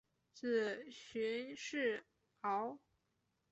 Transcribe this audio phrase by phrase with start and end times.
[0.33, 2.05] 子荀逝
[2.39, 2.79] 敖。